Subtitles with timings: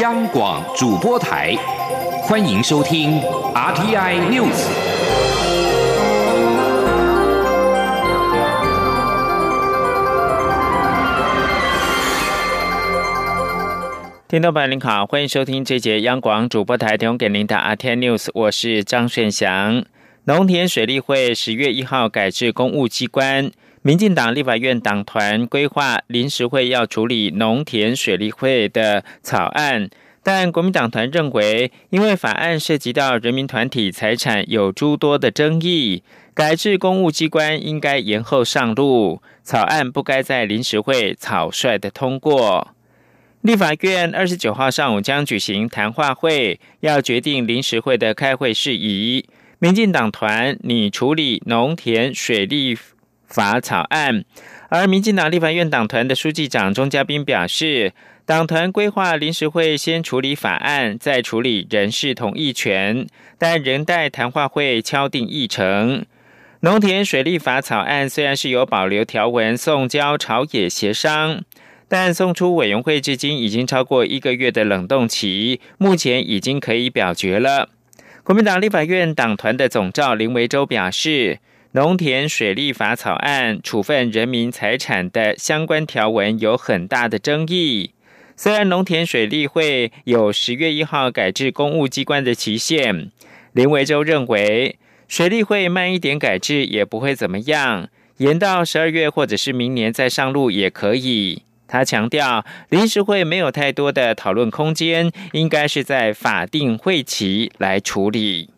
[0.00, 1.54] 央广主播台，
[2.22, 3.20] 欢迎收听
[3.54, 4.66] RTI News。
[14.26, 19.84] 听众朋友您好，欢迎收听这节央广主播台提供给您的 RTI News，我是张顺祥。
[20.24, 23.50] 农田水利会十月一号改制公务机关。
[23.84, 29.90] 民进党立法院党团规划临时会要处理农田水利会的草案，
[30.22, 42.68] 但国民党团认为，因为法案涉及到人民团体财产有诸多的争议，改制公务机关应该延后上路，草案不该在临时会草率的通过。
[43.40, 49.26] 立法院二十九号上午将举行谈话会，要决定临时会的开会事宜。
[49.58, 52.78] 民进党团拟处理农田水利。
[53.32, 54.24] 法草案，
[54.68, 57.94] 而民进党立法院党团的书记长钟嘉宾表示，
[58.26, 63.06] 党团规划临时会先处理法案，再处理人事同意权，
[63.38, 66.04] 但仍待谈话会敲定议程。
[66.60, 71.42] 农田水利法草案虽然是有保留条文送交朝野协商，
[71.88, 77.70] 但送出委员会至今已经超过一个月的冷冻期，目前已经可以表决了。
[78.22, 81.38] 国民党立法院党团的总召林维洲表示。
[81.74, 87.92] 农田水利法草案处分人民财产的相关条文有很大的争议。
[88.36, 93.10] 虽然农田水利会有十月一号改制公务机关的期限，
[93.52, 94.78] 林维洲认为
[95.08, 101.44] 水利会慢一点改制也不会怎么样，延到十二月或者是明年再上路也可以。
[101.66, 108.50] 他强调，临时会没有太多的讨论空间，应该是在法定会期来处理。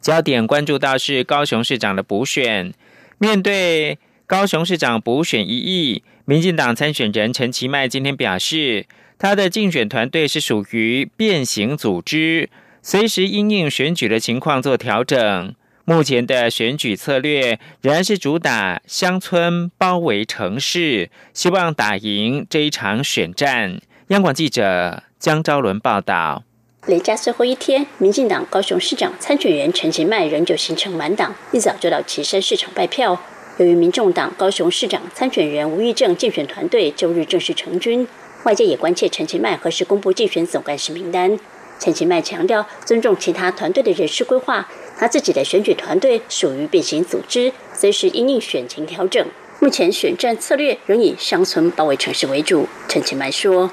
[0.00, 2.72] 焦点关注到是高雄市长的补选，
[3.18, 8.86] 面对高雄市长补选一役，民进党参选人陈其迈今天表示，
[9.18, 12.48] 他的竞选团队是属于变形组织，
[12.80, 15.54] 随时因应选举的情况做调整。
[15.84, 23.80] 目前的选举策略仍然是主打乡村包围城市，希望打赢这一场选战。
[24.08, 26.44] 央广记者江昭伦报道。
[26.86, 33.20] 连假最后一天，民进党高雄市长参选人陈其迈仍旧行程满档，一早就到旗山市场拜票。
[33.58, 38.08] 由于民众党高雄市长参选人吴益政竞选团队周日正式成军，
[38.44, 41.38] 外界也关切陈其迈何时公布竞选总干事名单。
[41.78, 44.66] 陈其迈强调尊重其他团队的人事规划，
[44.98, 49.24] 他自己的选举团队属于变形组织，随时因应选情调整。
[49.60, 52.66] 目前选战策略仍以乡村包围城市为主。
[52.88, 53.70] 陈其迈说。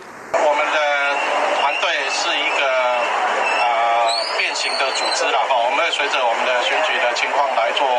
[5.17, 7.89] 知了哈，我们会随着我们的选举的情况来做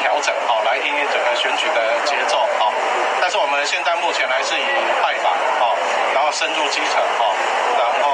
[0.00, 2.72] 调整哈，来听听整个选举的节奏哈。
[3.20, 4.64] 但是我们现在目前还是以
[5.04, 5.28] 拜访
[5.60, 5.76] 哈，
[6.16, 7.36] 然后深入基层哈，
[7.76, 8.08] 然后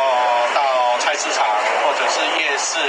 [0.50, 1.47] 到菜市场
[1.87, 2.83] 或者是夜市，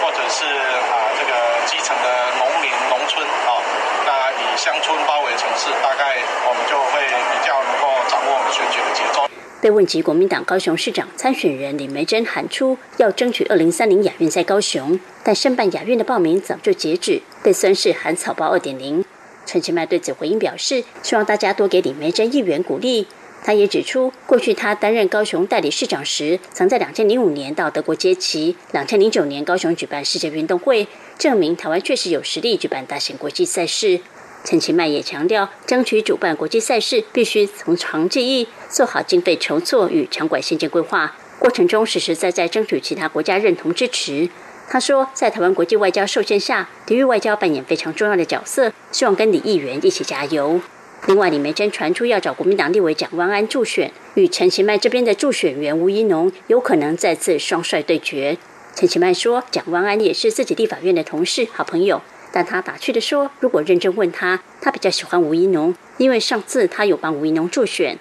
[0.00, 0.48] 或者是
[0.88, 2.08] 啊这个基层的
[2.40, 3.60] 农民农村哈，
[4.08, 6.16] 那以乡村包围城市，大概
[6.48, 9.28] 我们就会比较能够掌握我们选举的节奏。
[9.62, 19.04] 被问及国民党高雄市长参选人李梅珍喊出要争取二零三零亚运赛高雄，但申办亚运的报名早就截止，被酸是喊草包二点零。
[19.46, 23.06] 陈其迈对此回应表示，希望大家多给李梅珍议员鼓励。
[23.44, 30.86] 他也指出，过去他担任高雄代理市长时，曾在2005年到德国接旗，2009年高雄举办世界运动会，
[31.18, 34.00] 证明台湾确实有实力举办大型国际赛事。
[34.44, 44.28] 陈其迈也强调，争取主办国际赛事必须从长计议，做好经费筹措与场馆新建规划，过程中实实在在争取其他国家认同支持。
[44.68, 50.60] 他说，在台湾国际外交受限下，体育外交扮演非常重要的角色，希望跟李议员一起加油。
[51.06, 58.38] 另外，李梅珍传出要找国民党立委蒋万安助选，与陈其迈这边的助选员吴怡农有可能再次双帅对决。
[58.74, 62.00] 陈其迈说，蒋万安也是自己立法院的同事、好朋友，
[62.32, 67.98] 但他打趣的说，如果认真问他，他比较喜欢吴怡农，因为上次他有帮吴怡农助选。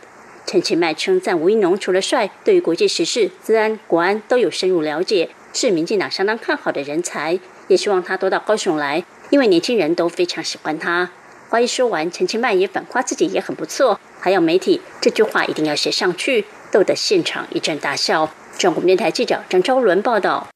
[0.47, 5.29] 陈其迈称赞吴怡农除了帅，对于国际时事、治安、国安都有深入了解。
[5.53, 7.37] 是民进党相当看好的人才，
[7.67, 11.11] 也希望他多到高雄来，因为年轻人都非常喜欢他。
[11.49, 18.31] 话一说完，陈其迈也反夸自己也很不错，还要媒体这句话一定要写上去，逗得现场一阵大笑。
[18.57, 20.47] 中国电台记者张昭伦报道。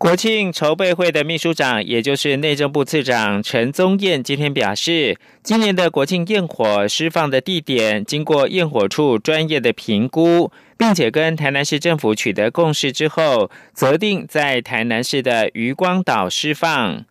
[0.00, 17.04] 国庆筹备会的秘书长，也就是内政部次长陈宗彦今天表示，今年的国庆焰火释放的地点，经过焰火处专业的评估，并且跟台南市政府取得共识之后，择定在台南市的渔光岛释放。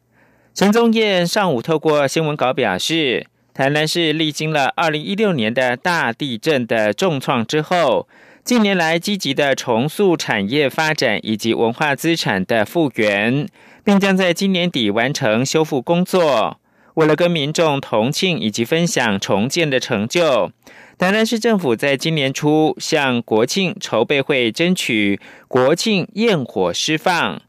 [0.55, 8.07] 陈宗彦上午透过新闻稿表示，台南市历经了二零一六年的大地震的重创之后。
[8.49, 13.47] 近年来积极的重塑产业发展以及文化资产的复原，
[13.83, 16.59] 并将在今年底完成修复工作。
[16.95, 20.51] 为了跟民众同庆以及分享重建的成就，
[20.97, 27.39] 台南市政府在今年初向国庆筹备会争取国庆焰火释放。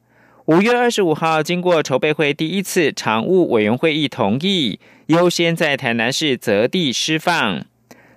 [0.45, 7.65] 五月二十五号，经过筹备会第一次常务委员会议同意，优先在台南市择地释放。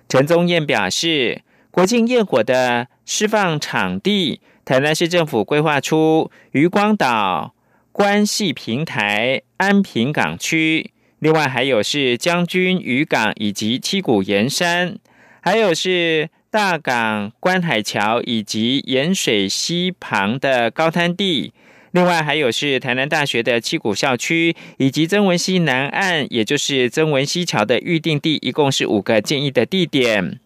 [0.06, 1.40] 陈宗彦表示。
[1.74, 7.52] 国庆焰火的释放场地，台南市政府规划出渔光岛、
[7.90, 14.96] 关系平台、安平港区，另外还有是将军渔港以及七股盐山，
[15.40, 21.52] 还有是大港观海桥以及盐水溪旁的高滩地，
[21.90, 30.38] 另外还有是台南大学的七股校区以及曾文溪南岸，也就是曾文溪桥的预定地，一共是五个建议的地点。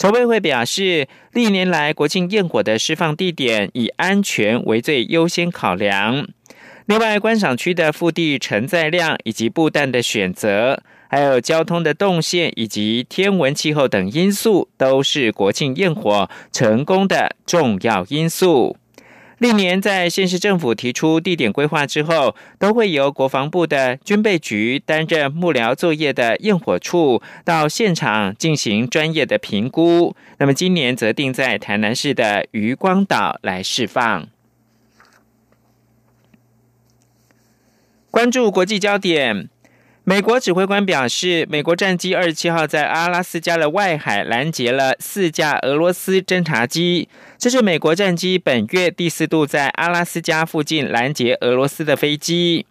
[0.00, 6.26] 筹备会表示，历年来国庆焰火的释放地点以安全为最优先考量。
[6.86, 18.78] 另外，观赏区的腹地承载量以及布弹的选择，还有交通的动线以及天文气候等因素，都是国庆焰火成功的重要因素。
[19.40, 30.14] 历年在县市政府提出地点规划之后，都会由国防部的军备局担任幕僚作业的焰火处到现场进行专业的评估。
[30.36, 34.28] 那么今年则定在台南市的渔光岛来释放。
[38.10, 39.48] 关注国际焦点。
[40.04, 47.08] 美国指挥官表示，美国战机二十七号在阿拉斯加的外海拦截了四架俄罗斯侦察机。
[47.38, 52.64] 这是美国战机本月第四度在阿拉斯加附近拦截俄罗斯的飞机。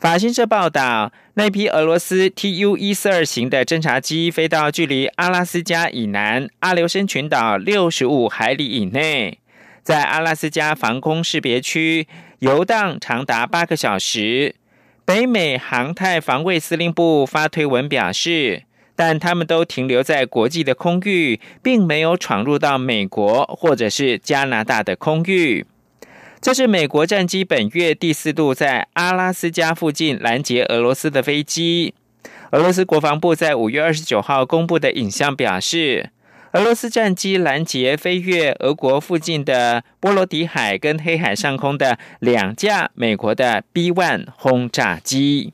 [0.00, 9.38] 法新社报道，那批俄罗斯 Tu 一四二型的侦察机飞到距离阿拉斯加以南阿留申群岛六十五海里以内，
[9.82, 12.08] 在阿拉斯加防空识别区
[12.40, 14.56] 游荡长达八个小时。
[15.06, 18.64] 北美航太防卫司令部发推文表示，
[18.96, 25.64] 但他们都停留在国际的空域，并没有闯入到美国或者是加拿大的空域。
[26.40, 31.94] 这是美国战机本月第四度在阿拉斯加附近拦截俄罗斯的飞机。
[32.50, 36.10] 俄罗斯国防部在五月二十九号公布的影像表示。
[36.56, 45.52] 俄罗斯战机拦截飞越俄国附近的波罗的海跟黑海上空的两架美国的 B-1 轰炸机。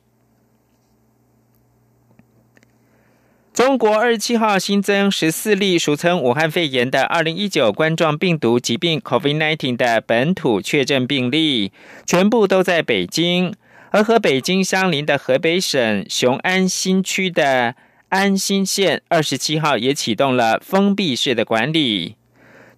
[3.52, 11.72] 中国二十七号新增十四例俗称武汉肺炎的二零一九冠状病毒疾病 （COVID-19） 的本土确诊病例，
[12.06, 13.52] 全部都在北京，
[13.90, 17.74] 而和北京相邻的河北省雄安新区的。
[18.12, 22.16] 安新县二十七号也启动了封闭式的管理。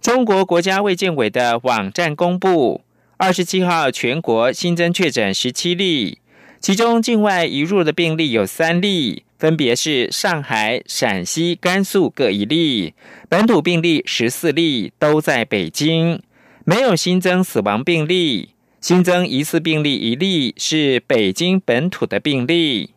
[0.01, 2.83] 中国国家卫健委的网站公布，
[3.17, 6.19] 二十七号全国新增确诊十七例，
[6.61, 12.95] 其中境外移入的病例有三例，分别是上海、陕西、甘肃各一例，
[13.29, 16.23] 本土病例十四例都在北京，
[16.65, 22.91] 没有新增死亡病例，新增疑似病例一例是北京本土的病例。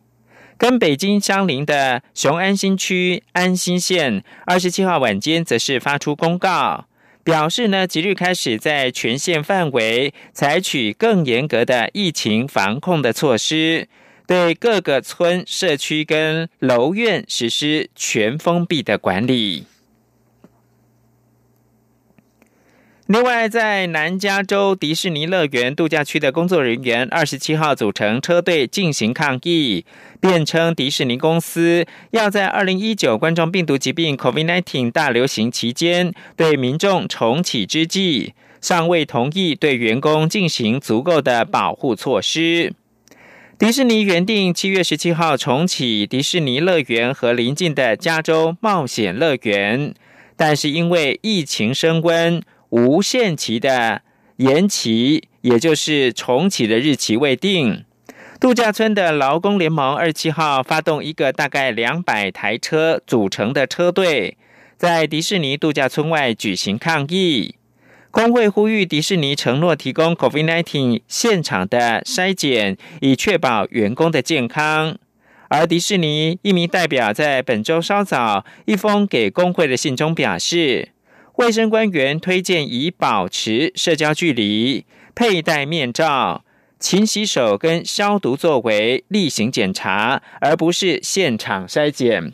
[0.58, 6.86] 跟北京相邻的雄安新区安新县，二十七号晚间则是发出公告，
[7.22, 13.86] 表示呢，即日开始在全县范围采取更严格的疫情防控的措施，
[14.26, 19.64] 对各个村、社区跟楼院实施全封闭的管理。
[23.08, 29.86] 另外，在南加州迪士尼乐园度假区的工作人员二十七号组成车队进行抗议，
[30.20, 42.74] 辩称迪士尼公司要在二零一九冠状病毒疾病 （COVID-19） 大流行期间对民众重启之际，尚未同意对员工进行足够的保护措施。
[43.58, 49.94] 迪士尼原定七月十七号重启迪士尼乐园和邻近的加州冒险乐园，
[50.36, 52.42] 但是因为疫情升温。
[52.70, 54.02] 无限期的
[54.36, 57.84] 延期，也就是重启的日期未定。
[58.38, 64.36] 度假村的劳工联盟二七号发动一个大概两百台车组成的车队，
[64.76, 67.56] 在迪士尼度假村外举行抗议。
[68.10, 74.96] 工会呼吁迪士尼承诺提供 COVID-19 现场的筛检，以确保员工的健康。
[75.48, 80.90] 而迪士尼一名代表在本周稍早一封给工会的信中表示。
[81.38, 86.44] 卫生官员推荐以保持社交距离、佩戴面罩、
[86.80, 92.32] 勤洗手跟消毒作为例行检查，而不是现场筛检。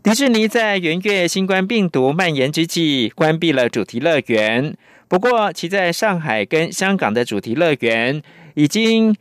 [0.00, 4.76] 迪士尼在元月新冠病毒蔓延之际关闭了主题乐园，
[5.08, 8.22] 不过其在上海跟香港的主题乐园
[8.54, 9.16] 已经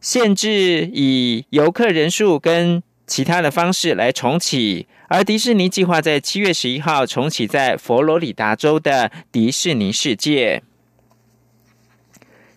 [0.00, 10.62] 限制以游客人数跟其他的方式来重启，而迪士尼计划在七月十一号重启在佛罗里达州的迪士尼世界。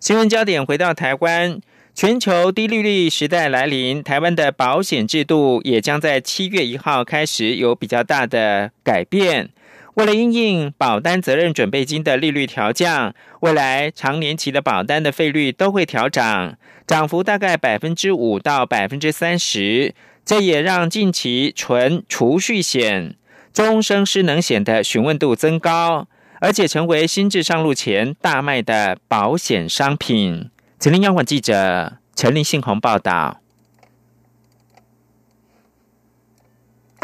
[0.00, 1.60] 新闻焦点回到台湾。
[1.92, 9.50] 全球低利率时代来临，台湾的保险制度也将在七月一号开始有比较大的改变。
[9.94, 19.94] 为了应应保单责任准备金的利率调降，未来长年期的保单的费率都会调涨，涨幅大概百分之五到百分之三十。
[20.30, 23.16] 这也让近期纯储蓄险、
[23.52, 26.06] 终身失能险的询问度增高，
[26.40, 30.48] 而且成为新制上路前大卖的保险商品。
[30.78, 33.39] 吉林央广记者陈林信宏报道。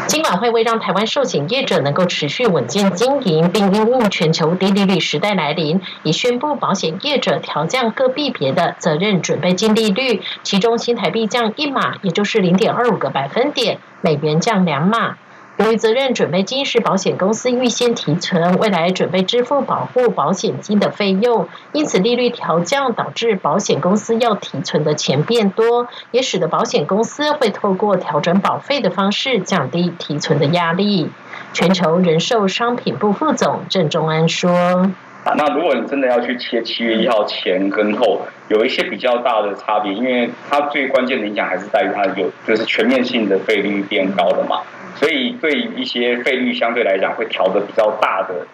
[0.05, 15.17] 金管会为让台湾寿险业者能够持续稳健经营，并应应全球低利率时代来临，已宣布保险业者调降各币别的责任准备金利率，其中新台币降一码，也就是零点二五个百分点；美元降两码。
[15.57, 31.09] 由于责任准备金是保险公司预先提存，未来准备支付保护保险金的费用，因此利率调降导致保险公司要提存的钱变多，也使得保险公司会透过调整保费的方式降低提存的压力。
[31.53, 34.91] 全球人寿商品部副总郑中安说。
[35.35, 44.61] 那如果你真的要去切七月一号前跟后，有一些比较大的差别，因为它最关键的影响还是在于它有就是全面性的费率变高了嘛，
[44.99, 48.47] 所以对于一些费率相对来讲会调的比较大的，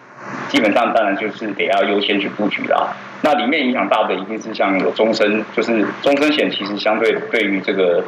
[0.48, 2.96] 基本上当然就是得要优先去布局啦。
[3.22, 8.04] 那里面影响大的一定是像有终身，就是终身险，其实相对对于这个。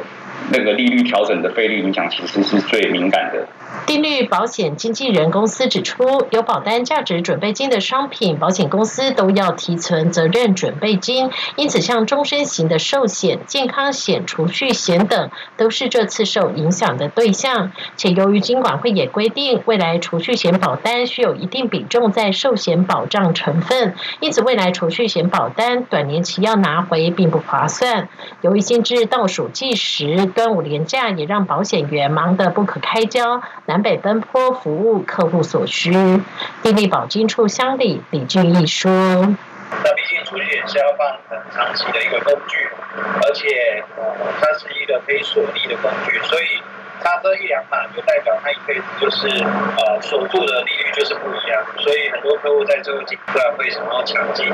[0.49, 3.45] 那个利率调整的费率影响其实是最敏感的。
[3.87, 11.31] 定律保险经纪人公司指出，有保单价值准备金的商品，保险公司都要提存责任准备金。
[11.55, 17.71] 因此，像终身型的寿险、健康险、储蓄险等，都是这次受影响的对象。
[17.95, 28.09] 且由于金管会也规定，未来储蓄险保单需有一定比重在寿险保障成分，因此未来储蓄险保单短年期要拿回并不划算。
[28.41, 30.27] 由于限制倒数计时。
[30.35, 33.41] 端午连假也让保险员忙得不可开交，
[33.77, 35.91] 南北奔波服务客户所需。
[36.63, 38.89] 地利保金处乡里李俊义说
[39.69, 42.57] ：“那毕竟储蓄险是要放很长期的一个工具，
[43.21, 43.83] 而且
[44.41, 46.59] 它是一个可以锁利的工具，所以
[47.03, 54.51] 差这一两码就代表它一辈子就是呃锁住的利率就是不一样，所以很多客户在这个阶段会想要抢进。”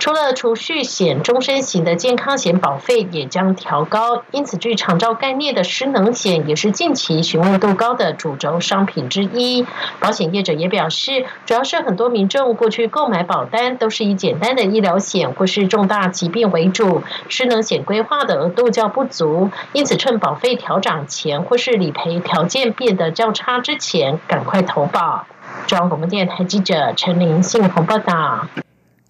[0.00, 9.66] 除了储蓄险、终身型的健康险保费也将调高，因此具长照概念的失能险也是近期询问度高的主轴商品之一。
[10.00, 25.26] 保险业者也表示，主要是很多民众过去购买保单都是以简单的医疗险或是重大疾病为主，失能险规划的额度较不足，因此趁保费调涨前或是理赔条件变得较差之前，赶快投保。
[25.66, 28.46] 中央广播电台记者陈玲信报道。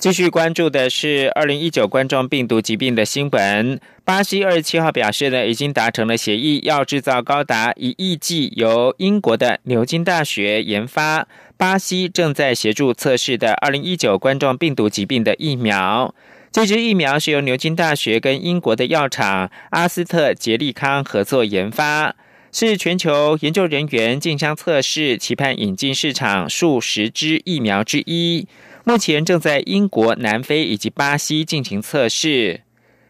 [0.01, 3.79] 继续关注的是二零一九冠状病毒疾病的新闻。
[4.03, 11.29] 巴西二十七号表示呢，已经达成了协议，要制造高达一亿剂由英国的牛津大学研发、
[11.59, 16.15] 巴西正在协助测试的二零一九冠状病毒疾病的疫苗。
[16.51, 22.17] 这支疫苗是由牛津大学跟英国的药厂阿斯特捷利康合作研发，
[22.51, 28.49] 是全球研究人员竞相测试、期盼引进市场数十支疫苗之一。
[28.91, 32.63] 目前正在英国、南非以及巴西进行测试。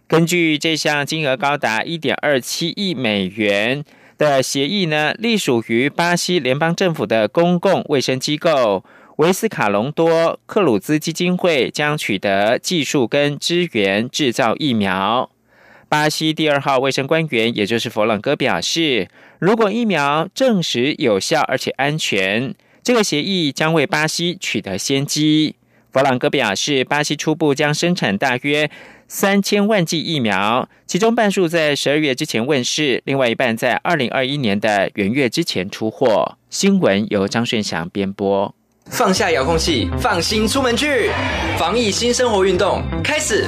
[0.06, 3.82] 根据这项金额高达一点二七亿美元
[4.18, 8.84] 的协议呢，隶属于巴西联邦政府的公共卫生机构
[9.16, 15.30] 维斯卡隆多克鲁兹基金会将取得技术跟支援制造疫苗。
[15.88, 19.08] 巴西第二号卫生官员，也就是佛朗哥表示，
[19.38, 25.56] 如果疫苗证实有效而且安全，这个协议将为巴西取得先机。
[25.92, 28.70] 弗朗哥表示，巴西初步将生产大约
[29.08, 36.36] 三千万剂疫苗，其中半数在十二月之前问世，另外一半在二零二一年的元月之前出货。
[36.48, 38.54] 新闻由张顺祥编播。
[38.86, 41.10] 放下遥控器，放心出门去，
[41.58, 43.46] 防疫新生活运动开始。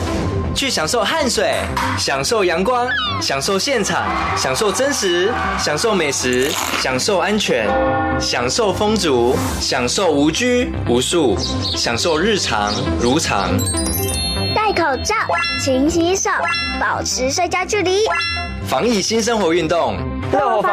[0.54, 1.54] 去享受汗水，
[1.98, 2.86] 享受阳光，
[3.20, 4.06] 享受现场，
[4.36, 7.66] 享受真实，享受美食，享受安全，
[8.20, 11.36] 享受风足，享受无拘无束，
[11.76, 13.50] 享受日常如常。
[14.54, 15.14] 戴口罩，
[15.60, 16.30] 勤洗手，
[16.80, 18.00] 保持社交距离。
[18.68, 19.96] 防疫新生活运动，
[20.32, 20.70] 乐活防